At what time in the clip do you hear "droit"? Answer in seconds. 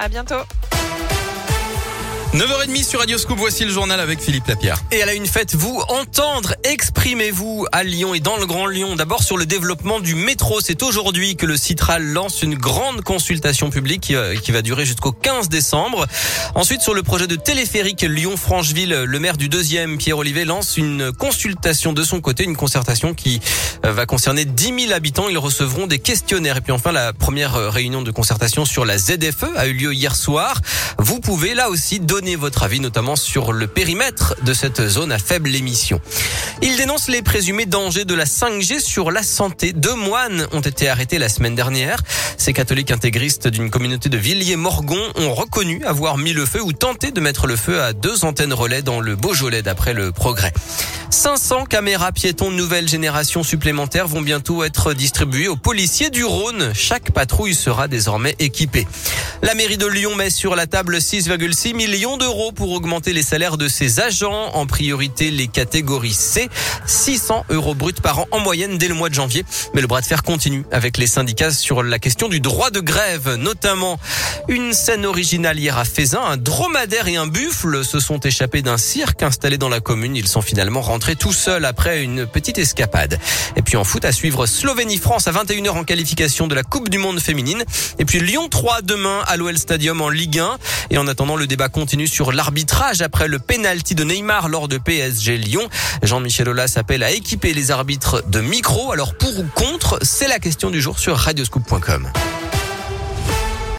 72.38-72.70